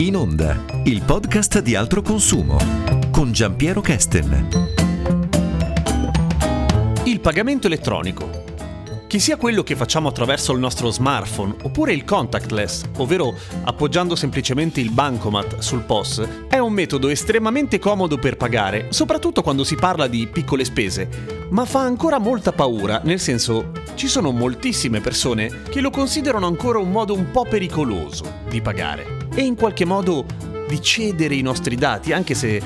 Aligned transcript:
In 0.00 0.16
onda, 0.16 0.64
il 0.84 1.02
podcast 1.02 1.60
di 1.60 1.74
altro 1.74 2.00
consumo 2.00 2.56
con 3.10 3.32
Giampiero 3.32 3.82
Kesten. 3.82 4.48
Il 7.04 7.20
pagamento 7.20 7.66
elettronico. 7.66 8.39
Che 9.10 9.18
sia 9.18 9.36
quello 9.36 9.64
che 9.64 9.74
facciamo 9.74 10.06
attraverso 10.08 10.52
il 10.52 10.60
nostro 10.60 10.88
smartphone 10.88 11.56
oppure 11.64 11.92
il 11.92 12.04
contactless, 12.04 12.90
ovvero 12.98 13.34
appoggiando 13.64 14.14
semplicemente 14.14 14.78
il 14.78 14.92
bancomat 14.92 15.58
sul 15.58 15.82
POS, 15.82 16.46
è 16.48 16.58
un 16.58 16.72
metodo 16.72 17.08
estremamente 17.08 17.80
comodo 17.80 18.18
per 18.18 18.36
pagare, 18.36 18.86
soprattutto 18.90 19.42
quando 19.42 19.64
si 19.64 19.74
parla 19.74 20.06
di 20.06 20.28
piccole 20.28 20.64
spese, 20.64 21.08
ma 21.50 21.64
fa 21.64 21.80
ancora 21.80 22.20
molta 22.20 22.52
paura, 22.52 23.00
nel 23.02 23.18
senso 23.18 23.72
ci 23.96 24.06
sono 24.06 24.30
moltissime 24.30 25.00
persone 25.00 25.62
che 25.68 25.80
lo 25.80 25.90
considerano 25.90 26.46
ancora 26.46 26.78
un 26.78 26.92
modo 26.92 27.12
un 27.12 27.32
po' 27.32 27.46
pericoloso 27.46 28.42
di 28.48 28.60
pagare 28.60 29.26
e 29.34 29.42
in 29.42 29.56
qualche 29.56 29.84
modo 29.84 30.24
di 30.68 30.80
cedere 30.80 31.34
i 31.34 31.42
nostri 31.42 31.74
dati, 31.74 32.12
anche 32.12 32.36
se 32.36 32.62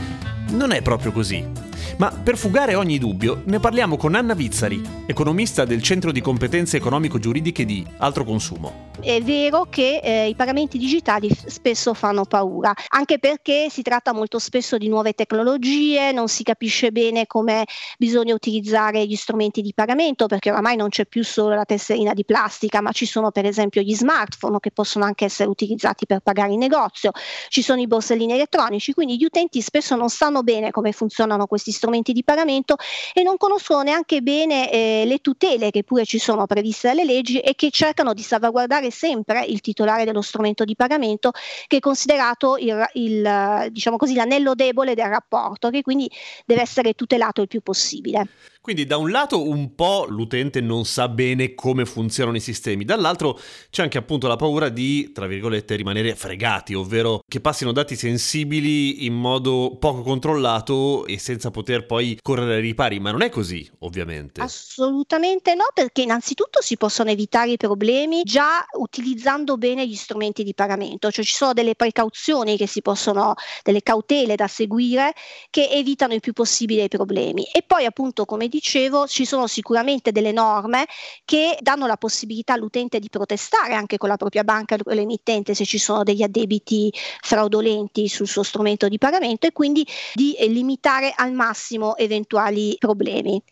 non 0.50 0.72
è 0.72 0.83
proprio 0.83 1.11
così. 1.11 1.63
Ma 1.97 2.11
per 2.11 2.37
fugare 2.37 2.74
ogni 2.74 2.98
dubbio, 2.98 3.43
ne 3.45 3.61
parliamo 3.61 3.97
con 3.97 4.15
Anna 4.15 4.34
Vizzari, 4.34 4.83
economista 5.06 5.65
del 5.65 5.83
Centro 5.83 6.12
di 6.12 6.20
Competenze 6.20 6.77
Economico-Giuridiche 6.77 7.65
di 7.65 7.87
Altro 7.98 8.25
Consumo. 8.25 8.92
È 9.01 9.20
vero 9.20 9.66
che 9.69 10.01
eh, 10.02 10.28
i 10.28 10.34
pagamenti 10.34 10.78
digitali 10.78 11.28
spesso 11.47 11.95
fanno 11.95 12.25
paura, 12.25 12.73
anche 12.89 13.19
perché 13.19 13.66
si 13.69 13.83
tratta 13.83 14.12
molto 14.12 14.39
spesso 14.39 14.78
di 14.78 14.89
nuove 14.89 15.12
tecnologie, 15.12 16.12
non 16.12 16.28
si 16.28 16.42
capisce 16.42 16.91
bene 16.91 17.27
come 17.27 17.65
bisogna 17.98 18.34
utilizzare 18.34 19.05
gli 19.06 19.16
strumenti 19.16 19.62
di 19.62 19.75
pagamento, 19.75 20.27
perché 20.27 20.51
oramai 20.51 20.77
non 20.77 20.89
c'è 20.89 21.06
più 21.06 21.23
solo 21.23 21.55
la 21.55 21.64
tesserina 21.64 22.14
di 22.14 22.25
plastica, 22.25 22.80
ma 22.80 22.92
ci 22.92 23.05
sono 23.05 23.30
per 23.30 23.47
esempio 23.47 23.83
gli 23.83 23.95
smartphone 23.95 24.59
che 24.61 24.70
possono 24.70 25.05
anche 25.05 25.25
essere 25.25 25.48
utilizzati 25.48 26.06
per 26.06 26.20
pagare 26.20 26.53
in 26.53 26.59
negozio, 26.59 27.11
ci 27.48 27.62
sono 27.62 27.80
i 27.80 27.87
borsellini 27.87 28.33
elettronici, 28.33 28.95
quindi 28.95 29.19
gli 29.19 29.25
utenti 29.25 29.61
spesso 29.61 29.97
non 29.97 30.08
sanno 30.08 30.42
bene 30.42 30.70
come 30.70 30.92
funzionano 30.92 31.47
questi 31.47 31.73
strumenti 31.75 32.12
di 32.12 32.25
pagamento 32.25 32.77
e 33.12 33.22
non 33.22 33.36
conoscono 33.36 33.83
neanche 33.83 34.22
bene 34.22 34.70
eh, 34.70 35.05
le 35.05 35.19
tutele 35.19 35.70
che 35.70 35.84
pure 35.84 36.05
ci 36.06 36.19
sono 36.19 36.47
previste 36.47 36.89
dalle 36.89 37.05
leggi 37.05 37.41
e 37.41 37.55
che 37.55 37.70
cercano 37.70 38.14
di 38.14 38.22
salvaguardare 38.22 38.91
sempre 38.91 39.44
il 39.44 39.61
titolare 39.61 40.05
dello 40.05 40.22
strumento 40.22 40.64
di 40.64 40.75
pagamento 40.75 41.33
che 41.67 41.77
è 41.77 41.80
considerato 41.80 42.56
il, 42.56 42.83
il, 42.95 43.69
diciamo 43.70 43.97
così, 43.97 44.14
l'anello 44.14 44.55
debole 44.55 44.95
del 44.95 45.08
rapporto 45.08 45.70
che 45.70 45.83
quindi 45.83 46.11
deve 46.47 46.62
essere 46.62 46.95
tutelato 46.95 47.42
il 47.42 47.48
più 47.48 47.61
possibile. 47.61 48.28
Quindi 48.64 48.86
da 48.86 48.97
un 48.97 49.11
lato 49.11 49.47
un 49.47 49.75
po' 49.75 50.06
l'utente 50.08 50.62
non 50.62 50.86
sa 50.86 51.08
bene 51.08 51.55
come 51.55 51.84
funzionano 51.84 52.39
i 52.39 52.41
sistemi, 52.41 52.86
dall'altro 52.86 53.39
c'è 53.69 53.83
anche 53.83 53.98
appunto 53.98 54.27
la 54.27 54.36
paura 54.36 54.70
di, 54.70 55.12
tra 55.12 55.27
virgolette, 55.27 55.77
rimanere 55.77 56.14
fregati, 56.14 56.72
ovvero 56.72 57.22
che 57.28 57.42
passino 57.42 57.72
dati 57.72 57.95
sensibili 57.95 59.05
in 59.05 59.12
modo 59.12 59.77
poco 59.78 60.00
controllato 60.00 61.05
e 61.05 61.19
senza 61.19 61.50
poter 61.50 61.64
poi 61.87 62.19
correre 62.23 62.57
ai 62.57 62.61
ripari, 62.61 63.01
ma 63.01 63.11
non 63.11 63.23
è 63.23 63.29
così, 63.29 63.69
ovviamente. 63.81 64.41
Assolutamente 64.41 65.55
no, 65.55 65.65
perché 65.73 66.03
innanzitutto 66.03 66.61
si 66.62 66.77
possono 66.77 67.11
evitare 67.11 67.53
i 67.53 67.57
problemi 67.57 68.23
già 68.23 68.65
utilizzando 68.79 69.57
bene 69.57 69.87
gli 69.87 69.95
strumenti 69.95 70.45
di 70.45 70.55
pagamento, 70.55 71.11
cioè 71.11 71.25
ci 71.25 71.35
sono 71.35 71.53
delle 71.53 71.75
precauzioni 71.75 72.57
che 72.57 72.67
si 72.67 72.83
possono, 72.83 73.35
delle 73.62 73.83
cautele 73.83 74.37
da 74.37 74.47
seguire 74.47 75.15
che 75.51 75.69
evitano 75.70 76.15
il 76.15 76.20
più 76.20 76.33
possibile 76.33 76.85
i 76.85 76.89
problemi. 76.89 77.45
E 77.45 77.62
poi 77.62 77.85
appunto, 77.85 78.25
come 78.25 78.48
dicevo, 78.48 79.07
ci 79.07 79.25
sono 79.25 79.47
sicuramente 79.47 80.12
delle 80.12 80.33
norme 80.33 80.87
che 81.25 81.57
danno 81.61 81.87
la 81.87 81.97
possibilità 81.97 82.53
all'utente 82.53 82.98
di 82.98 83.09
protestare 83.09 83.75
anche 83.75 83.97
con 83.97 84.09
la 84.09 84.17
propria 84.17 84.45
banca 84.45 84.77
o 84.83 84.92
l'emittente 84.92 85.55
se 85.55 85.65
ci 85.65 85.79
sono 85.79 86.03
degli 86.03 86.23
addebiti 86.23 86.92
fraudolenti 87.20 88.09
sul 88.09 88.29
suo 88.29 88.42
strumento 88.42 88.89
di 88.89 88.98
pagamento 88.98 89.47
e 89.47 89.53
quindi 89.53 89.87
di 90.12 90.37
limitare 90.48 91.12
al 91.15 91.33
massimo 91.33 91.53
eventuali 91.97 92.77
problemi. 92.78 93.42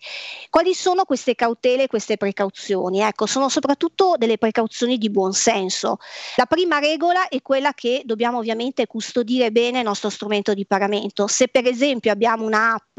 Quali 0.51 0.75
sono 0.75 1.05
queste 1.05 1.35
cautele, 1.35 1.87
queste 1.87 2.17
precauzioni? 2.17 3.01
Ecco, 3.01 3.27
sono 3.27 3.49
soprattutto 3.49 4.15
delle 4.17 4.39
precauzioni 4.39 4.99
di 4.99 5.11
buon 5.11 5.33
senso. 5.33 5.99
La 6.37 6.47
prima 6.47 6.79
regola 6.79 7.29
è 7.29 7.41
quella 7.43 7.73
che 7.73 8.03
dobbiamo 8.05 8.39
ovviamente 8.39 8.87
custodire 8.87 9.51
bene 9.51 9.79
il 9.79 9.85
nostro 9.85 10.11
strumento 10.11 10.55
di 10.55 10.67
pagamento. 10.67 11.27
Se 11.27 11.49
per 11.49 11.67
esempio 11.67 12.13
abbiamo 12.13 12.45
un'app 12.45 12.99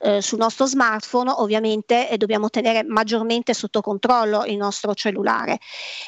eh, 0.00 0.20
sul 0.20 0.38
nostro 0.38 0.66
smartphone, 0.66 1.30
ovviamente 1.30 2.08
eh, 2.08 2.16
dobbiamo 2.16 2.50
tenere 2.50 2.82
maggiormente 2.84 3.54
sotto 3.54 3.80
controllo 3.80 4.44
il 4.44 4.56
nostro 4.56 4.94
cellulare. 4.94 5.58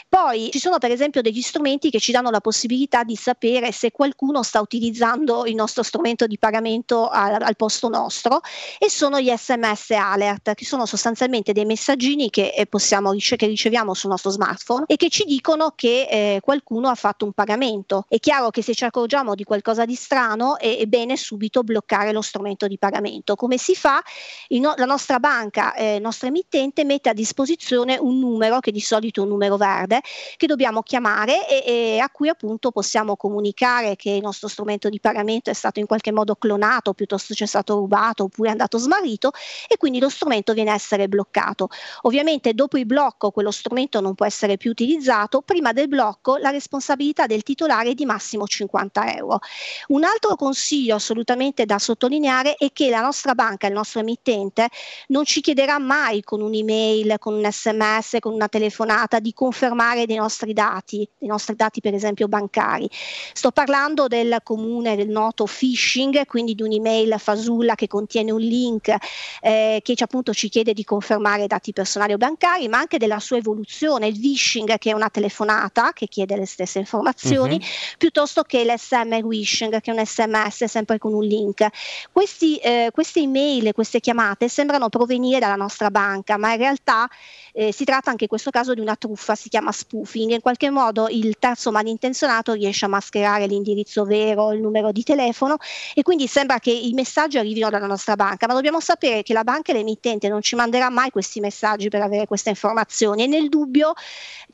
Poi 0.09 0.51
ci 0.51 0.59
sono 0.59 0.79
per 0.79 0.91
esempio 0.91 1.23
degli 1.23 1.41
strumenti 1.41 1.91
che 1.91 2.01
ci 2.01 2.13
danno 2.13 2.31
la 2.31 2.41
possibilità 2.41 3.05
di 3.05 3.17
sapere 3.17 3.73
se 3.73 3.91
qualcuno 3.91 4.43
sta 4.43 4.61
utilizzando 4.61 5.47
il 5.47 5.55
nostro 5.55 5.83
strumento 5.83 6.27
di 6.27 6.39
pagamento 6.39 7.09
al, 7.09 7.41
al 7.41 7.57
posto 7.57 7.89
nostro 7.89 8.32
e 8.79 8.89
sono 8.89 9.21
gli 9.21 9.33
sms 9.35 9.91
alert 9.91 10.55
che 10.55 10.65
sono 10.65 10.87
sostanzialmente 10.87 11.53
dei 11.53 11.65
messaggini 11.65 12.31
che, 12.31 12.53
eh, 12.57 12.67
possiamo, 12.67 13.13
che 13.13 13.47
riceviamo 13.47 13.95
sul 13.95 14.11
nostro 14.11 14.31
smartphone 14.31 14.85
e 14.87 14.97
che 14.97 15.09
ci 15.09 15.25
dicono 15.25 15.73
che 15.75 16.07
eh, 16.11 16.41
qualcuno 16.41 16.89
ha 16.89 16.95
fatto 16.95 17.25
un 17.25 17.33
pagamento. 17.33 18.05
È 18.09 18.19
chiaro 18.19 18.51
che 18.51 18.63
se 18.63 18.75
ci 18.75 18.85
accorgiamo 18.85 19.35
di 19.35 19.45
qualcosa 19.45 19.85
di 19.85 19.95
strano 19.95 20.59
è, 20.59 20.85
bene 20.87 21.17
subito 21.17 21.63
bloccare 21.63 22.13
lo 22.13 22.21
strumento 22.23 22.67
di 22.67 22.79
pagamento. 22.79 23.35
Come 23.35 23.57
si 23.59 23.75
fa? 23.75 24.03
No, 24.49 24.75
la 24.77 24.85
nostra 24.85 25.19
banca, 25.19 25.75
eh, 25.75 25.99
nostra 25.99 26.29
emittente, 26.29 26.85
mette 26.85 27.09
a 27.09 27.13
disposizione 27.13 27.97
un 27.99 28.19
numero, 28.19 28.61
che 28.61 28.71
di 28.71 28.81
solito 28.81 29.21
è 29.21 29.25
un 29.25 29.31
numero 29.31 29.57
verde, 29.57 30.01
che 30.37 30.47
dobbiamo 30.47 30.83
chiamare 30.83 31.49
e, 31.49 31.63
e 31.67 31.99
a 31.99 32.11
cui 32.11 32.29
appunto 32.29 32.71
possiamo 32.71 33.17
comunicare 33.17 33.97
che 33.97 34.11
il 34.11 34.23
nostro 34.23 34.49
strumento 34.49 34.89
di 34.89 35.01
pagamento 35.01 35.51
è 35.51 35.55
stato 35.55 35.81
in 35.81 35.87
qualche 35.87 36.13
modo 36.13 36.37
clonato, 36.37 36.93
piuttosto 36.93 37.35
ci 37.35 37.45
è 37.45 37.47
stato 37.47 37.75
rubato 37.75 38.22
oppure 38.25 38.49
è 38.49 38.53
andato 38.53 38.79
smarrito 38.79 39.33
e 39.69 39.77
quindi 39.77 39.99
lo 39.99 40.09
strumento 40.09 40.53
viene 40.53 40.71
a 40.71 40.75
essere 40.75 41.09
bloccato. 41.09 41.69
Ovviamente 42.03 42.55
dopo 42.55 42.79
il 42.79 42.87
blocco 42.87 43.31
quello 43.31 43.51
strumento 43.51 44.01
non 44.01 44.15
può 44.15 44.27
essere 44.27 44.57
più 44.57 44.71
utilizzato, 44.71 45.43
prima 45.43 45.73
del 45.73 45.89
blocco 45.89 46.37
la 46.37 46.51
responsabilità 46.51 47.27
del 47.27 47.43
titolare 47.43 47.91
è 47.91 47.95
di 47.95 48.05
massimo 48.05 48.47
50 48.47 49.17
euro. 49.17 49.41
Un 49.89 50.05
altro 50.05 50.37
consiglio 50.37 50.95
assolutamente 50.95 51.65
da 51.65 51.79
sottolineare 51.79 52.55
è 52.57 52.71
che 52.73 52.91
la 52.91 53.01
nostra 53.01 53.35
banca, 53.35 53.67
il 53.67 53.73
nostro 53.73 54.01
emittente, 54.01 54.69
non 55.09 55.25
ci 55.25 55.41
chiederà 55.41 55.79
mai 55.79 56.23
con 56.23 56.41
un'email, 56.41 57.17
con 57.19 57.35
un 57.35 57.51
sms, 57.51 58.17
con 58.21 58.33
una 58.33 58.49
telefonata 58.49 59.19
di 59.19 59.33
confermare 59.33 60.07
dei 60.07 60.17
nostri 60.17 60.53
dati, 60.53 61.09
dei 61.19 61.29
nostri 61.29 61.55
dati 61.55 61.81
per 61.81 61.95
esempio 61.95 62.29
bancari. 62.29 62.89
Sto 63.33 63.51
parlando 63.51 64.07
del 64.07 64.39
comune, 64.43 64.97
del 64.97 65.09
noto 65.09 65.45
phishing, 65.45 66.27
quindi 66.27 66.55
di 66.55 66.63
un'email 66.63 67.17
fasulla 67.19 67.75
che 67.75 67.87
contiene 67.87 68.12
un 68.21 68.41
link 68.41 68.95
eh, 69.41 69.81
che 69.83 69.95
ci, 69.95 70.03
appunto 70.03 70.33
ci 70.33 70.49
chiede 70.49 70.73
di 70.73 70.85
confermare 70.85 71.47
dati 71.47 71.73
personali 71.73 72.13
o 72.13 72.17
bancari, 72.17 72.69
ma 72.69 72.79
anche 72.79 72.99
della 72.99 73.19
sua 73.19 73.39
evoluzione, 73.39 74.07
il 74.07 74.19
phishing 74.19 74.79
che 74.79 74.91
è 74.91 74.93
una 74.93 75.09
telefonata 75.09 75.93
che 75.93 76.07
chiede 76.07 76.37
le 76.37 76.47
stesse 76.47 76.79
informazioni, 76.79 77.55
uh-huh. 77.55 77.97
piuttosto 77.99 78.43
che 78.43 78.65
l'SM 78.65 79.21
wishing 79.23 79.81
che 79.81 79.91
è 79.91 79.95
un 79.95 80.05
sms 80.05 80.65
sempre 80.65 80.99
con 80.99 81.13
un 81.13 81.25
link. 81.25 81.67
Questi, 82.11 82.57
eh, 82.59 82.91
queste 82.93 83.21
email, 83.21 83.73
queste 83.73 84.01
chiamate 84.01 84.49
sembrano 84.49 84.89
provenire 84.89 85.39
dalla 85.39 85.57
nostra 85.57 85.91
banca, 85.91 86.37
ma 86.37 86.53
in 86.53 86.59
realtà 86.59 87.09
eh, 87.53 87.73
si 87.73 87.85
tratta 87.85 88.11
anche 88.11 88.25
in 88.25 88.29
questo 88.29 88.51
caso 88.51 88.75
di 88.75 88.81
una 88.81 88.97
truffa, 88.97 89.35
si 89.35 89.49
chiama 89.49 89.73
spoofing. 89.73 90.33
In 90.33 90.41
qualche 90.41 90.71
modo 90.71 91.09
il 91.09 91.37
terzo 91.39 91.71
malintenzionato 91.71 92.53
riesce 92.53 92.85
a 92.85 92.89
mascherare 92.89 93.47
l'indirizzo 93.47 94.05
vero, 94.05 94.53
il 94.53 94.61
numero 94.61 94.93
di 94.93 95.03
telefono 95.03 95.57
e 95.95 96.03
quindi 96.03 96.27
sembra 96.27 96.59
che 96.59 96.71
i 96.71 96.93
messaggi 96.93 97.39
arrivino 97.39 97.71
dalla 97.71 97.87
nostra 98.03 98.17
banca, 98.17 98.47
ma 98.49 98.55
dobbiamo 98.55 98.81
sapere 98.81 99.23
che 99.23 99.33
la 99.33 99.45
banca 99.45 99.71
e 99.71 99.77
l'emittente 99.77 100.29
non 100.29 100.43
ci 100.43 100.57
manderà 100.57 100.91
mai 100.91 101.11
questi 101.11 101.39
messaggi 101.39 101.89
per 101.89 102.03
avere 102.03 102.27
queste 102.27 102.51
informazioni 102.51 103.23
e 103.23 103.27
nel 103.27 103.49
dubbio 103.49 103.93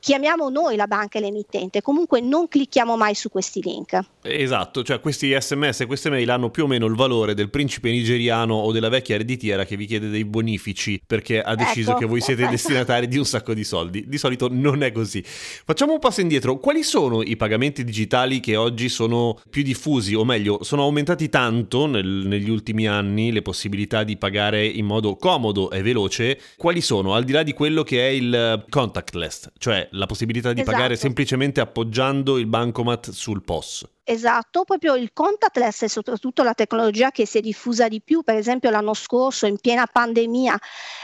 chiamiamo 0.01 0.51
noi 0.51 0.77
la 0.77 0.87
banca 0.87 1.19
e 1.19 1.23
l'emittente, 1.23 1.81
comunque 1.81 2.21
non 2.21 2.47
clicchiamo 2.49 2.97
mai 2.97 3.15
su 3.15 3.31
questi 3.31 3.63
link. 3.63 3.99
Esatto, 4.23 4.83
cioè 4.83 5.01
questi 5.01 5.35
sms 5.39 5.81
e 5.81 5.87
queste 5.87 6.11
mail 6.11 6.31
hanno 6.31 6.51
più 6.51 6.65
o 6.65 6.67
meno 6.67 6.87
il 6.87 6.95
valore 6.95 7.35
del 7.35 7.51
principe 7.51 7.91
nigeriano 7.91 8.55
o 8.55 8.71
della 8.71 8.89
vecchia 8.89 9.15
ereditiera 9.15 9.65
che 9.65 9.77
vi 9.77 9.87
chiede 9.87 10.09
dei 10.09 10.25
bonifici 10.25 11.01
perché 11.05 11.41
ha 11.41 11.55
deciso 11.55 11.91
ecco, 11.91 12.01
che 12.01 12.07
voi 12.07 12.21
siete 12.21 12.47
destinatari 12.49 13.09
di 13.09 13.17
un 13.17 13.25
sacco 13.25 13.55
di 13.55 13.65
soldi. 13.65 14.05
Di 14.07 14.19
solito 14.19 14.49
non 14.51 14.83
è 14.83 14.93
così. 14.93 15.23
Facciamo 15.25 15.95
un 15.95 15.99
passo 15.99 16.21
indietro. 16.21 16.59
Quali 16.59 16.83
sono 16.83 17.23
i 17.23 17.37
pagamenti 17.37 17.83
digitali 17.83 18.41
che 18.41 18.57
oggi 18.57 18.89
sono 18.89 19.41
più 19.49 19.63
diffusi, 19.63 20.15
o 20.15 20.25
meglio, 20.25 20.63
sono 20.63 20.83
aumentati 20.83 21.29
tanto 21.29 21.87
nel, 21.87 22.07
negli 22.07 22.51
ultimi 22.51 22.87
anni 22.87 23.33
le 23.39 23.43
possibilità 23.43 24.05
di 24.05 24.17
pagare 24.17 24.65
in 24.67 24.85
modo 24.85 25.17
comodo 25.17 25.71
e 25.71 25.83
veloce? 25.83 26.39
Quali 26.57 26.81
sono, 26.81 27.15
al 27.15 27.25
di 27.25 27.33
là 27.33 27.43
di 27.43 27.53
quello 27.53 27.83
che 27.83 28.07
è 28.07 28.11
il 28.11 28.65
contactless, 28.69 29.53
cioè 29.59 29.89
la 29.93 30.07
possibilità 30.07 30.53
di 30.53 30.61
esatto. 30.61 30.77
pagare 30.77 30.97
semplicemente 30.97 31.61
appoggiando 31.61 32.39
il 32.39 32.47
bancomat 32.47 33.11
sul 33.11 33.43
POS? 33.43 33.87
Esatto, 34.09 34.65
proprio 34.65 34.95
il 34.97 35.13
contactless 35.13 35.83
e 35.83 35.89
soprattutto 35.89 36.43
la 36.43 36.55
tecnologia 36.55 37.11
che 37.11 37.27
si 37.27 37.39
è 37.39 37.41
diffusa 37.41 37.89
di 37.89 38.01
più, 38.01 38.23
per 38.23 38.37
esempio 38.37 38.71
l'anno 38.71 38.95
scorso 38.95 39.47
in 39.47 39.59
piena 39.59 39.87
pandemia 39.87 40.59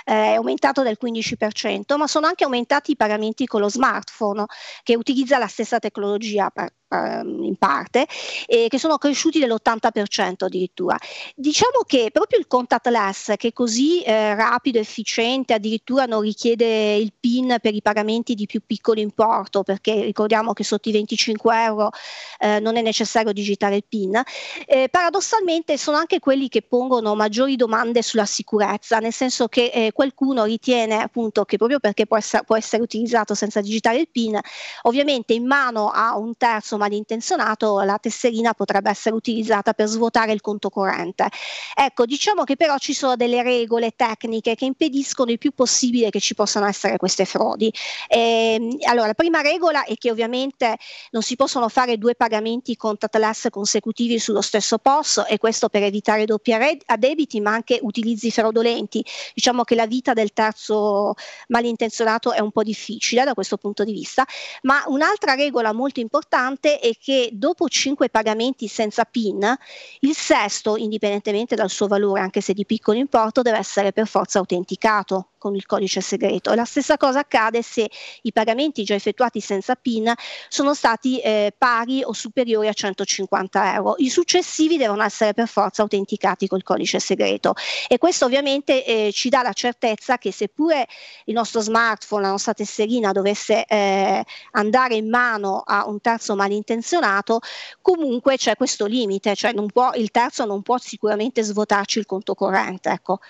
eh, 0.05 0.13
è 0.13 0.35
aumentato 0.35 0.83
del 0.83 0.97
15%, 1.01 1.97
ma 1.97 2.07
sono 2.07 2.27
anche 2.27 2.45
aumentati 2.45 2.93
i 2.93 2.97
pagamenti 2.97 3.47
con 3.47 3.61
lo 3.61 3.69
smartphone 3.69 4.47
che 4.83 4.97
utilizza 4.97 5.39
la 5.39 5.47
stessa 5.47 5.79
tecnologia 5.79 6.49
per, 6.51 6.73
Ehm, 6.95 7.43
in 7.43 7.57
parte, 7.57 8.07
e 8.47 8.67
che 8.69 8.79
sono 8.79 8.99
cresciuti 8.99 9.39
dell'80% 9.39 10.45
addirittura. 10.45 10.97
Diciamo 11.35 11.81
che 11.87 12.11
proprio 12.13 12.39
il 12.39 12.47
contactless, 12.47 13.35
che 13.37 13.49
è 13.49 13.53
così 13.53 14.03
eh, 14.03 14.35
rapido, 14.35 14.79
efficiente, 14.79 15.55
addirittura 15.55 16.05
non 16.07 16.21
richiede 16.21 16.95
il 16.95 17.13
PIN 17.19 17.57
per 17.61 17.75
i 17.75 17.83
pagamenti 17.83 18.35
di 18.35 18.47
più 18.47 18.61
piccolo 18.65 19.01
importo, 19.01 19.63
perché 19.63 20.03
ricordiamo 20.03 20.53
che 20.53 20.63
sotto 20.63 20.89
i 20.89 20.93
25 20.93 21.63
euro 21.63 21.91
eh, 22.39 22.61
non 22.61 22.77
è 22.77 22.83
necessario 22.83 22.94
digitare 23.33 23.77
il 23.77 23.85
PIN, 23.89 24.21
eh, 24.67 24.89
paradossalmente 24.89 25.77
sono 25.77 25.97
anche 25.97 26.19
quelli 26.19 26.49
che 26.49 26.63
pongono 26.63 27.15
maggiori 27.15 27.57
domande 27.57 28.03
sulla 28.03 28.27
sicurezza, 28.27 28.99
nel 28.99 29.13
senso 29.13 29.49
che 29.49 29.71
eh, 29.73 29.93
qualcuno 29.93 30.45
ritiene 30.45 31.01
appunto 31.01 31.45
che 31.45 31.57
proprio 31.57 31.81
perché 31.81 32.07
può 32.07 32.17
essere, 32.17 32.45
può 32.45 32.57
essere 32.57 32.83
utilizzato 32.83 33.35
senza 33.35 33.61
digitare 33.61 33.99
il 33.99 34.09
PIN, 34.09 34.39
ovviamente 34.83 35.33
in 35.33 35.47
mano 35.47 35.89
a 35.89 36.17
un 36.17 36.37
terzo 36.37 36.77
malintenzionato 36.77 37.81
la 37.81 37.99
tesserina 37.99 38.55
potrebbe 38.55 38.91
essere 38.91 39.15
utilizzata 39.15 39.73
per 39.73 39.87
svuotare 39.87 40.33
il 40.33 40.41
conto 40.41 40.71
corrente. 40.71 41.29
Ecco, 41.75 42.05
diciamo 42.05 42.45
che 42.45 42.57
però 42.57 42.77
ci 42.79 42.95
sono 42.95 43.17
delle 43.17 43.43
regole 43.43 43.93
tecniche 43.97 44.55
che 44.55 44.65
impediscono 44.65 45.31
il 45.31 45.39
più 45.39 45.53
possibile 45.53 46.11
che 46.11 46.21
ci 46.21 46.35
possano 46.35 46.67
essere 46.67 46.97
queste 46.97 47.25
frodi. 47.25 47.73
E, 48.09 48.55
ehm, 48.55 48.77
allora, 48.89 49.09
la 49.09 49.15
prima 49.15 49.41
regola 49.41 49.85
è 49.85 49.95
che 49.95 50.11
ovviamente 50.11 50.77
non 51.11 51.23
si 51.23 51.37
possono 51.37 51.69
fare 51.69 51.99
due 51.99 52.15
pagamenti 52.15 52.77
contactless 52.85 53.49
consecutivi 53.49 54.19
sullo 54.19 54.43
stesso 54.43 54.77
POS 54.77 55.25
e 55.27 55.39
questo 55.39 55.71
per 55.71 55.83
evitare 55.83 56.27
doppi 56.27 56.53
addebiti 56.53 57.41
ma 57.41 57.53
anche 57.53 57.79
utilizzi 57.81 58.31
fraudolenti. 58.31 59.03
Diciamo 59.33 59.65
che 59.65 59.75
la 59.75 59.87
vita 59.87 60.13
del 60.13 60.35
terzo 60.35 61.15
malintenzionato 61.49 62.33
è 62.33 62.41
un 62.41 62.51
po' 62.51 62.63
difficile 62.63 63.25
da 63.25 63.33
questo 63.33 63.57
punto 63.57 63.85
di 63.85 63.93
vista, 63.93 64.27
ma 64.63 64.85
un'altra 64.89 65.33
regola 65.33 65.73
molto 65.73 66.01
importante 66.01 66.79
è 66.79 66.91
che 67.01 67.31
dopo 67.33 67.71
cinque 67.71 68.11
pagamenti 68.11 68.69
senza 68.69 69.05
PIN, 69.05 69.57
il 70.01 70.15
sesto, 70.15 70.77
indipendentemente 70.77 71.55
dal 71.55 71.71
suo 71.71 71.87
valore, 71.87 72.21
anche 72.21 72.43
se 72.43 72.53
di 72.53 72.67
piccolo 72.67 72.99
importo, 72.99 73.41
deve 73.41 73.57
essere 73.57 73.93
per 73.93 74.07
forza 74.07 74.41
autenticato 74.41 75.31
con 75.45 75.55
il 75.55 75.67
codice 75.67 76.01
segreto. 76.01 76.55
La 76.55 76.65
stessa 76.65 76.97
cosa 76.97 77.19
accade 77.19 77.61
se 77.61 77.91
i 78.23 78.33
pagamenti 78.33 78.83
già 78.83 78.95
effettuati 78.95 79.41
senza 79.41 79.75
PIN 79.75 80.11
sono 80.49 80.73
stati 80.73 81.19
eh, 81.21 81.53
pari 81.57 82.03
o 82.03 82.15
superiori 82.15 82.64
a 82.69 82.73
150 82.73 83.75
euro. 83.75 83.95
I 83.99 84.11
successivi 84.11 84.77
devono 84.77 85.03
essere 85.03 85.35
per 85.35 85.49
forza 85.49 85.83
autenticati 85.83 86.47
col 86.47 86.63
codice 86.63 87.01
segreto. 87.01 87.55
E 87.89 87.99
questo 87.99 88.25
ovviamente 88.25 88.85
eh, 88.85 89.13
ci 89.13 89.29
dà 89.29 89.43
la 89.43 89.53
certezza 89.53 90.19
che 90.19 90.33
seppure 90.33 90.87
il 91.27 91.35
nostro 91.35 91.61
smartphone, 91.61 92.23
la 92.23 92.31
nostra 92.31 92.55
tesserina 92.55 93.13
dovesse 93.13 93.65
eh, 93.65 94.25
andare 94.53 94.95
in 94.95 95.09
mano 95.09 95.63
a 95.65 95.87
un 95.87 96.01
terzo 96.01 96.35
malintenzionato, 96.35 97.41
comunque 97.81 98.37
c'è 98.37 98.57
questo 98.57 98.87
limite, 98.87 99.35
cioè 99.35 99.53
può, 99.73 99.93
il 99.95 100.11
terzo 100.11 100.45
non 100.45 100.63
può 100.63 100.79
sicuramente 100.79 101.43
svuotarci 101.43 101.99
il 101.99 102.07
conto 102.07 102.35
corrente. 102.35 102.91
Ecco. 102.91 103.21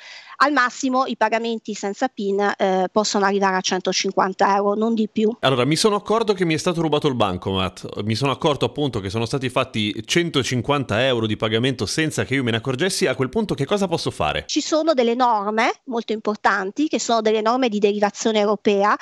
Al 0.44 0.52
massimo 0.52 1.06
i 1.06 1.16
pagamenti 1.16 1.72
senza 1.72 2.08
PIN 2.08 2.38
eh, 2.58 2.88
possono 2.92 3.24
arrivare 3.24 3.56
a 3.56 3.62
150 3.62 4.56
euro, 4.56 4.74
non 4.74 4.92
di 4.92 5.08
più. 5.08 5.34
Allora, 5.40 5.64
mi 5.64 5.74
sono 5.74 5.96
accorto 5.96 6.34
che 6.34 6.44
mi 6.44 6.52
è 6.52 6.58
stato 6.58 6.82
rubato 6.82 7.08
il 7.08 7.14
bancomat, 7.14 8.02
mi 8.02 8.14
sono 8.14 8.30
accorto 8.30 8.66
appunto 8.66 9.00
che 9.00 9.08
sono 9.08 9.24
stati 9.24 9.48
fatti 9.48 10.04
150 10.04 11.06
euro 11.06 11.26
di 11.26 11.38
pagamento 11.38 11.86
senza 11.86 12.26
che 12.26 12.34
io 12.34 12.42
me 12.42 12.50
ne 12.50 12.58
accorgessi, 12.58 13.06
a 13.06 13.14
quel 13.14 13.30
punto 13.30 13.54
che 13.54 13.64
cosa 13.64 13.88
posso 13.88 14.10
fare? 14.10 14.44
Ci 14.46 14.60
sono 14.60 14.92
delle 14.92 15.14
norme 15.14 15.80
molto 15.84 16.12
importanti, 16.12 16.88
che 16.88 17.00
sono 17.00 17.22
delle 17.22 17.40
norme 17.40 17.70
di 17.70 17.78
derivazione 17.78 18.38
europea, 18.38 18.94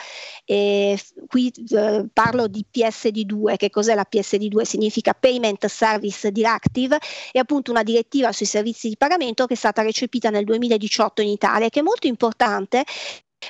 e 0.45 0.97
qui 1.27 1.53
eh, 1.71 2.07
parlo 2.13 2.47
di 2.47 2.65
PSD2, 2.73 3.57
che 3.57 3.69
cos'è 3.69 3.97
la 3.97 4.07
PSD2? 4.09 4.63
Significa 4.63 5.13
Payment 5.13 5.67
Service 5.67 6.31
Directive, 6.31 6.99
è 7.33 7.39
appunto 7.39 7.73
una 7.73 7.83
direttiva 7.83 8.31
sui 8.31 8.47
servizi 8.47 8.89
di 8.89 8.97
pagamento 8.97 9.47
che 9.47 9.55
è 9.55 9.57
stata 9.57 9.83
recepita 9.83 10.31
nel 10.31 10.45
2018 10.45 11.21
in 11.23 11.31
Italia, 11.33 11.69
che 11.69 11.81
è 11.81 11.83
molto 11.83 12.07
importante 12.07 12.85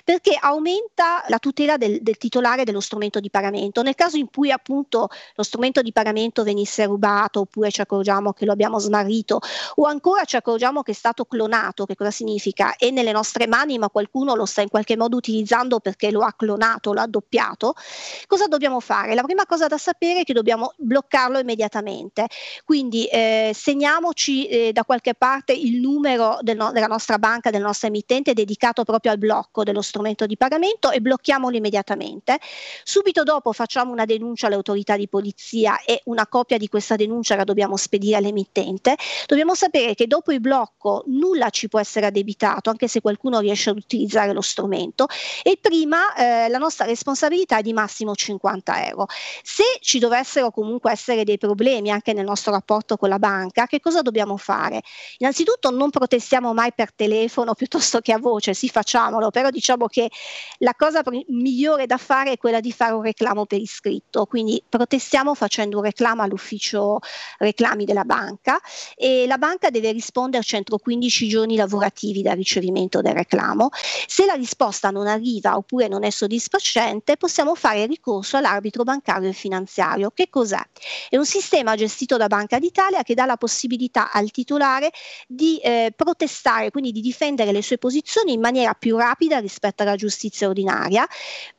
perché 0.05 0.37
aumenta 0.41 1.25
la 1.29 1.39
tutela 1.39 1.77
del, 1.77 2.01
del, 2.03 2.17
titolare 2.17 2.65
dello 2.65 2.81
strumento 2.81 3.21
di 3.21 3.31
pagamento. 3.31 3.83
Nel 3.83 3.95
caso 3.95 4.17
in 4.17 4.29
cui 4.31 4.51
appunto 4.51 5.09
lo 5.35 5.43
strumento 5.43 5.83
di 5.83 5.93
pagamento 5.93 6.43
venisse 6.43 6.85
rubato 6.85 7.41
oppure 7.41 7.71
ci 7.71 7.81
accorgiamo 7.81 8.33
che 8.33 8.45
lo 8.45 8.53
abbiamo 8.53 8.79
smarrito 8.79 9.41
o 9.77 9.85
ancora 9.85 10.25
ci 10.25 10.37
accorgiamo 10.37 10.83
che 10.83 10.93
è 10.93 10.95
stato 10.95 11.25
clonato, 11.25 11.87
che 11.87 11.95
cosa 11.95 12.11
significa? 12.11 12.77
È 12.77 12.91
nelle 12.91 13.13
nostre 13.13 13.47
mani 13.47 13.79
ma 13.79 13.89
qualcuno 13.89 14.35
lo 14.35 14.47
sta 14.47 14.63
in 14.63 14.69
qualche 14.69 14.97
modo 14.97 15.17
utilizzando 15.17 15.81
perché 15.81 16.11
lo 16.11 16.23
ha 16.23 16.33
clonato, 16.33 16.93
lo 16.93 17.01
ha 17.01 17.07
doppiato, 17.07 17.75
cosa 18.27 18.47
dobbiamo 18.47 18.81
fare? 18.81 19.15
La 19.15 19.23
prima 19.23 19.47
cosa 19.47 19.67
da 19.67 19.79
sapere 19.79 20.21
è 20.21 20.25
che 20.25 20.33
dobbiamo 20.33 20.73
bloccarlo 20.77 21.39
immediatamente. 21.39 22.27
Quindi 22.65 23.07
eh, 23.07 23.53
segniamoci 23.55 24.47
eh, 24.47 24.73
da 24.73 24.85
qualche 24.85 25.15
parte 25.15 25.53
il 25.53 25.81
numero 25.81 26.39
del 26.41 26.57
no- 26.57 26.73
della 26.73 26.87
nostra 26.87 27.19
banca, 27.19 27.51
del 27.51 27.63
nostro 27.63 27.89
emittente 27.89 28.33
dedicato 28.33 28.85
proprio 28.85 29.13
al 29.13 29.19
blocco 29.19 29.63
dello 29.63 29.82
strumento 29.83 30.27
di 30.27 30.37
pagamento 30.37 30.91
e 30.91 31.01
blocchiamolo 31.01 31.57
immediatamente. 31.57 32.39
Subito 32.85 33.23
dopo 33.23 33.53
facciamo 33.53 33.93
una 33.93 34.05
denuncia 34.05 34.47
alle 34.47 34.57
autorità 34.57 34.97
di 34.97 35.09
polizia 35.09 35.81
e 35.85 36.01
una 36.05 36.27
copia 36.27 36.57
di 36.59 36.69
questa 36.69 36.97
denuncia 36.97 37.37
la 37.37 37.45
dobbiamo 37.45 37.77
spedire 37.77 38.17
all'emittente. 38.17 38.97
Dobbiamo 39.27 39.55
sapere 39.55 39.95
che 39.95 40.07
dopo 40.07 40.33
il 40.33 40.41
blocco 40.41 41.03
nulla 41.07 41.51
ci 41.51 41.69
può 41.69 41.81
essere 41.81 42.07
addebitato, 42.07 42.71
anche 42.71 42.89
se 42.89 43.01
qualcuno 43.01 43.41
riesce 43.41 43.71
ad 43.71 43.77
utilizzare 43.77 44.33
lo 44.33 44.41
strumento, 44.41 45.07
e 45.43 45.59
prima 45.61 46.15
eh, 46.15 46.49
la 46.49 46.59
nostra 46.59 46.87
responsabilità 46.87 47.59
è 47.59 47.63
di 47.63 47.73
massimo 47.73 48.15
50 48.15 48.87
euro. 48.89 49.07
Se 49.43 49.65
ci 49.81 49.99
dovessero 49.99 50.51
comunque 50.51 50.93
essere 50.93 51.25
dei 51.25 51.39
problemi 51.39 51.91
anche 51.91 52.13
nel 52.13 52.25
nostro 52.25 52.53
rapporto 52.53 52.97
con 52.97 53.09
la 53.09 53.19
banca, 53.19 53.67
che 53.67 53.81
cosa 53.81 54.03
dobbiamo 54.03 54.37
fare? 54.37 54.83
Innanzitutto 55.19 55.71
non 55.71 55.91
protestiamo 55.91 56.53
mai 56.53 56.73
per 56.75 56.93
telefono 56.93 57.55
piuttosto 57.63 58.01
che 58.01 58.13
a 58.13 58.19
voce, 58.19 58.55
sì 58.55 58.69
facciamolo, 58.69 59.31
però 59.31 59.51
diciamo 59.51 59.72
diciamo 59.73 59.87
che 59.87 60.11
la 60.59 60.75
cosa 60.77 61.03
migliore 61.29 61.87
da 61.87 61.97
fare 61.97 62.33
è 62.33 62.37
quella 62.37 62.61
di 62.61 62.73
fare 62.73 62.93
un 62.93 63.03
reclamo 63.03 63.47
per 63.47 63.61
iscritto, 63.61 64.27
quindi 64.27 64.63
protestiamo 64.69 65.35
facendo 65.35 65.79
un 65.79 65.85
reclamo 65.85 66.23
all'ufficio 66.23 66.99
reclami 67.39 67.85
della 67.85 68.05
banca 68.05 68.61
e 68.95 69.27
la 69.27 69.39
banca 69.39 69.71
deve 69.71 69.93
risponderci 69.93 70.57
entro 70.57 70.79
15 70.79 71.29
giorni 71.29 71.57
lavorativi 71.57 72.23
dal 72.23 72.37
ricevimento 72.37 73.01
del 73.01 73.15
reclamo. 73.15 73.71
Se 74.07 74.27
la 74.27 74.35
risposta 74.35 74.91
non 74.91 75.07
arriva 75.07 75.57
oppure 75.57 75.89
non 75.89 76.05
è 76.05 76.11
soddisfacente, 76.11 77.17
possiamo 77.17 77.55
fare 77.55 77.87
ricorso 77.87 78.37
all'arbitro 78.37 78.85
bancario 78.85 79.29
e 79.29 79.33
finanziario. 79.33 80.11
Che 80.15 80.29
cos'è? 80.29 80.61
È 81.09 81.17
un 81.17 81.27
sistema 81.27 81.75
gestito 81.75 82.17
da 82.17 82.27
Banca 82.27 82.59
d'Italia 82.59 83.03
che 83.03 83.15
dà 83.15 83.25
la 83.25 83.37
possibilità 83.37 84.13
al 84.13 84.31
titolare 84.31 84.91
di 85.27 85.59
eh, 85.59 85.93
protestare, 85.95 86.71
quindi 86.71 86.93
di 86.93 87.01
difendere 87.01 87.53
le 87.53 87.63
sue 87.63 87.79
posizioni 87.79 88.33
in 88.33 88.41
maniera 88.41 88.75
più 88.75 88.97
rapida 88.97 89.39
rispetto 89.39 89.62
rispetto 89.63 89.83
alla 89.83 89.95
giustizia 89.95 90.49
ordinaria, 90.49 91.07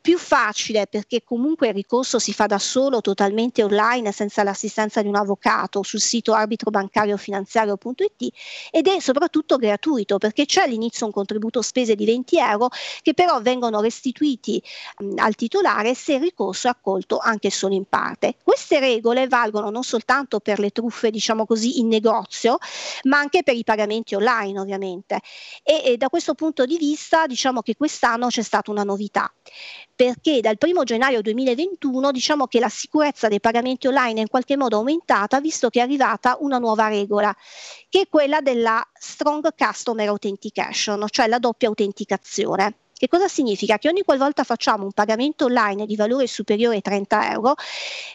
più 0.01 0.17
facile 0.17 0.87
perché 0.87 1.23
comunque 1.23 1.69
il 1.69 1.73
ricorso 1.73 2.19
si 2.19 2.33
fa 2.33 2.47
da 2.47 2.59
solo, 2.59 2.99
totalmente 2.99 3.63
online, 3.63 4.11
senza 4.11 4.43
l'assistenza 4.43 5.01
di 5.01 5.07
un 5.07 5.15
avvocato 5.15 5.83
sul 5.83 6.01
sito 6.01 6.33
arbitrobancariofinanziario.it 6.33 8.33
ed 8.71 8.87
è 8.87 8.99
soprattutto 8.99 9.55
gratuito 9.55 10.17
perché 10.17 10.45
c'è 10.45 10.63
all'inizio 10.63 11.05
un 11.05 11.13
contributo 11.13 11.61
spese 11.61 11.95
di 11.95 12.05
20 12.05 12.37
euro 12.39 12.69
che 13.01 13.13
però 13.13 13.41
vengono 13.41 13.79
restituiti 13.79 14.61
mh, 14.99 15.13
al 15.17 15.35
titolare 15.35 15.95
se 15.95 16.15
il 16.15 16.21
ricorso 16.21 16.67
è 16.67 16.71
accolto 16.71 17.19
anche 17.19 17.49
solo 17.49 17.73
in 17.73 17.85
parte. 17.85 18.35
Queste 18.43 18.79
regole 18.79 19.27
valgono 19.27 19.69
non 19.69 19.83
soltanto 19.83 20.41
per 20.41 20.59
le 20.59 20.71
truffe, 20.71 21.09
diciamo 21.09 21.45
così, 21.45 21.79
in 21.79 21.87
negozio, 21.87 22.57
ma 23.03 23.19
anche 23.19 23.43
per 23.43 23.55
i 23.55 23.63
pagamenti 23.63 24.15
online 24.15 24.59
ovviamente. 24.59 25.21
E, 25.63 25.81
e 25.85 25.97
da 25.97 26.09
questo 26.09 26.33
punto 26.33 26.65
di 26.65 26.77
vista 26.77 27.27
diciamo 27.27 27.61
che 27.61 27.75
quest'anno 27.93 28.27
c'è 28.27 28.41
stata 28.41 28.71
una 28.71 28.83
novità 28.83 29.31
perché 29.95 30.41
dal 30.41 30.57
1 30.59 30.83
gennaio 30.83 31.21
2021 31.21 32.11
diciamo 32.11 32.47
che 32.47 32.59
la 32.59 32.69
sicurezza 32.69 33.27
dei 33.27 33.39
pagamenti 33.39 33.85
online 33.85 34.17
è 34.17 34.21
in 34.21 34.29
qualche 34.29 34.57
modo 34.57 34.77
aumentata 34.77 35.39
visto 35.39 35.69
che 35.69 35.79
è 35.79 35.83
arrivata 35.83 36.37
una 36.39 36.57
nuova 36.57 36.87
regola 36.87 37.33
che 37.89 38.01
è 38.01 38.07
quella 38.09 38.41
della 38.41 38.83
strong 38.93 39.47
customer 39.55 40.07
authentication, 40.07 41.05
cioè 41.09 41.27
la 41.27 41.37
doppia 41.37 41.67
autenticazione. 41.67 42.77
Che 42.91 43.07
cosa 43.07 43.27
significa? 43.27 43.77
Che 43.77 43.89
ogni 43.89 44.01
qualvolta 44.01 44.43
facciamo 44.43 44.85
un 44.85 44.93
pagamento 44.93 45.45
online 45.45 45.85
di 45.85 45.95
valore 45.95 46.25
superiore 46.25 46.75
ai 46.75 46.81
30 46.81 47.31
euro, 47.31 47.53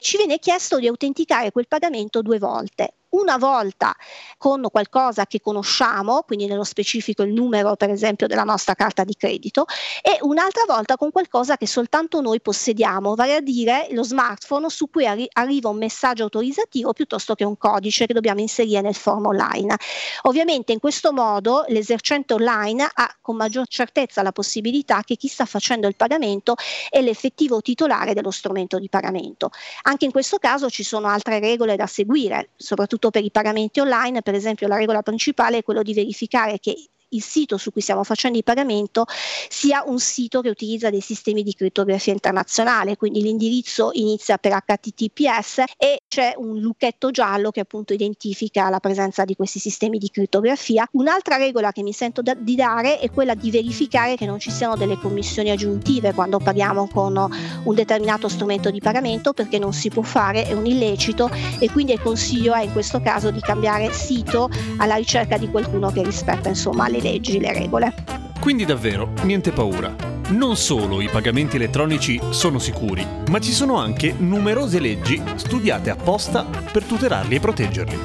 ci 0.01 0.17
viene 0.17 0.39
chiesto 0.39 0.79
di 0.79 0.89
autenticare 0.89 1.53
quel 1.53 1.69
pagamento 1.69 2.23
due 2.23 2.39
volte 2.39 2.95
una 3.11 3.39
volta 3.39 3.95
con 4.37 4.67
qualcosa 4.71 5.27
che 5.27 5.41
conosciamo, 5.41 6.23
quindi 6.23 6.47
nello 6.47 6.65
specifico 6.65 7.23
il 7.23 7.33
numero 7.33 7.77
per 7.77 7.91
esempio 7.91 8.27
della 8.27 8.45
nostra 8.45 8.75
carta 8.75 9.05
di 9.05 9.15
credito, 9.17 9.65
e 10.03 10.19
un'altra 10.23 10.65
volta 10.67 10.97
con 10.97 11.11
qualcosa 11.11 11.57
che 11.57 11.67
soltanto 11.67 12.21
noi 12.21 12.41
possediamo, 12.41 13.15
vale 13.15 13.37
a 13.37 13.41
dire 13.41 13.89
lo 13.93 14.03
smartphone 14.03 14.69
su 14.69 14.91
cui 14.91 15.07
arri- 15.07 15.29
arriva 15.33 15.69
un 15.69 15.79
messaggio 15.79 16.25
autorizzativo 16.25 16.93
piuttosto 16.93 17.35
che 17.35 17.45
un 17.45 17.57
codice 17.57 18.07
che 18.07 18.13
dobbiamo 18.13 18.41
inserire 18.41 18.81
nel 18.81 18.95
form 18.95 19.27
online. 19.27 19.77
Ovviamente 20.23 20.73
in 20.73 20.81
questo 20.81 21.13
modo 21.13 21.65
l'esercente 21.69 22.35
online 22.35 22.89
ha 22.93 23.17
con 23.21 23.37
maggior 23.37 23.67
certezza 23.69 24.23
la 24.23 24.33
possibilità 24.33 25.03
che 25.05 25.17
chi 25.17 25.29
sta 25.29 25.45
facendo 25.45 25.87
il 25.87 25.97
pagamento 25.97 26.55
è 26.91 27.01
l'effettivo 27.01 27.63
titolare 27.63 28.15
dello 28.15 28.31
strumento 28.31 28.79
di 28.79 28.89
pagamento. 28.89 29.51
Anche 29.83 30.05
in 30.05 30.11
questo 30.11 30.39
caso 30.39 30.69
ci 30.69 30.83
sono 30.83 31.09
altre 31.09 31.39
regole 31.39 31.77
da 31.77 31.87
seguire, 31.87 32.51
soprattutto 32.57 32.98
per 32.99 33.25
i 33.25 33.31
pagamenti 33.31 33.81
online, 33.81 34.23
per 34.23 34.35
esempio 34.35 34.67
la 34.67 34.77
regola 34.77 35.03
principale 35.03 35.59
è 35.59 35.63
quello 35.63 35.83
di 35.83 35.95
verificare 35.95 36.59
che 36.59 36.75
il 37.11 37.23
sito 37.23 37.57
su 37.57 37.71
cui 37.73 37.81
stiamo 37.81 38.05
facendo 38.05 38.39
il 38.39 38.45
pagamento 38.45 39.07
sia 39.49 39.83
un 39.87 39.99
sito 39.99 40.41
che 40.41 40.51
utilizza 40.51 40.91
dei 40.91 41.01
sistemi 41.01 41.43
di 41.43 41.55
crittografia 41.55 42.13
internazionale, 42.13 42.97
quindi 42.97 43.23
l'indirizzo 43.23 43.91
inizia 43.95 44.39
per 44.39 44.53
HTTPS 44.53 45.65
e 45.77 46.03
c'è 46.09 46.35
un 46.37 46.59
lucchetto 46.59 47.11
giallo 47.11 47.51
che 47.51 47.61
appunto 47.61 47.93
identifica 47.93 48.69
la 48.69 48.81
presenza 48.81 49.25
di 49.25 49.35
questi 49.35 49.59
sistemi 49.59 49.99
di 49.99 50.11
crittografia. 50.11 50.89
Un'altra 50.93 51.37
regola 51.37 51.73
che 51.73 51.83
mi 51.83 51.93
sento 51.93 52.23
da, 52.23 52.35
di 52.35 52.55
dare 52.55 52.99
è 52.99 53.11
quella 53.11 53.35
di 53.35 53.51
verificare 53.51 54.17
che 54.17 54.27
non 54.27 54.39
ci 54.39 54.51
siano 54.51 54.77
delle 54.77 54.99
commissioni 54.99 55.51
aggiuntive 55.51 56.13
quando 56.13 56.39
paghiamo 56.39 56.89
con 56.89 57.17
un 57.65 57.75
determinato 57.75 58.29
strumento 58.29 58.71
di 58.71 58.81
pagamento 58.81 59.33
perché 59.33 59.59
non 59.59 59.73
si 59.73 59.89
può 59.89 60.03
fare, 60.03 60.47
è 60.47 60.53
un 60.53 60.67
illecito 60.67 61.31
e 61.59 61.71
quindi 61.71 61.93
il 61.93 62.01
consiglio 62.01 62.55
è 62.55 62.63
in 62.63 62.73
questo 62.73 63.01
caso 63.01 63.31
di 63.31 63.41
cambiare 63.41 63.93
sito 63.93 64.51
alla 64.79 64.97
ricerca 64.97 65.37
di 65.39 65.49
qualcuno 65.49 65.91
che 65.91 66.03
rispetta 66.03 66.49
insomma 66.49 66.89
le 66.89 66.98
le 67.01 67.11
leggi, 67.11 67.39
le 67.39 67.53
regole. 67.53 67.95
Quindi 68.41 68.65
davvero, 68.65 69.13
niente 69.23 69.51
paura. 69.51 69.95
Non 70.31 70.57
solo 70.57 71.01
i 71.01 71.09
pagamenti 71.09 71.57
elettronici 71.57 72.21
sono 72.31 72.59
sicuri, 72.59 73.05
ma 73.31 73.39
ci 73.39 73.53
sono 73.53 73.77
anche 73.77 74.15
numerose 74.17 74.79
leggi 74.79 75.21
studiate 75.37 75.91
apposta 75.91 76.45
per 76.45 76.85
tutelarli 76.85 77.35
e 77.35 77.41
proteggerli. 77.41 77.99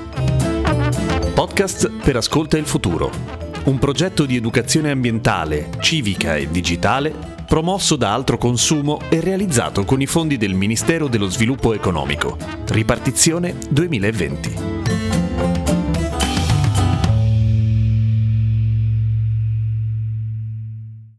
Podcast 1.34 1.90
per 1.90 2.16
Ascolta 2.18 2.58
il 2.58 2.66
Futuro. 2.66 3.12
Un 3.66 3.78
progetto 3.80 4.26
di 4.26 4.36
educazione 4.36 4.92
ambientale, 4.92 5.70
civica 5.80 6.36
e 6.36 6.50
digitale 6.50 7.32
promosso 7.46 7.96
da 7.98 8.14
Altro 8.14 8.38
Consumo 8.38 9.00
e 9.10 9.20
realizzato 9.20 9.86
con 9.86 10.02
i 10.02 10.08
fondi 10.08 10.38
del 10.38 10.56
Ministero 10.56 11.08
dello 11.08 11.30
Sviluppo 11.30 11.74
Economico. 11.74 12.36
Ripartizione 12.66 13.56
2020. 13.70 14.73